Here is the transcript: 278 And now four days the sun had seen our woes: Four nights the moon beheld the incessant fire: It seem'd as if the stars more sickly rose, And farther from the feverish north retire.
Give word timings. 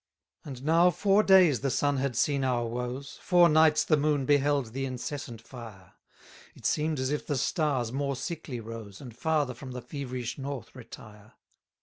278 0.45 0.57
And 0.57 0.65
now 0.65 0.89
four 0.89 1.21
days 1.21 1.59
the 1.59 1.69
sun 1.69 1.97
had 1.97 2.15
seen 2.15 2.43
our 2.43 2.65
woes: 2.65 3.19
Four 3.21 3.47
nights 3.49 3.83
the 3.83 3.97
moon 3.97 4.25
beheld 4.25 4.73
the 4.73 4.83
incessant 4.85 5.39
fire: 5.41 5.93
It 6.55 6.65
seem'd 6.65 6.99
as 6.99 7.11
if 7.11 7.27
the 7.27 7.37
stars 7.37 7.91
more 7.91 8.15
sickly 8.15 8.59
rose, 8.59 8.99
And 8.99 9.15
farther 9.15 9.53
from 9.53 9.73
the 9.73 9.81
feverish 9.83 10.39
north 10.39 10.75
retire. 10.75 11.33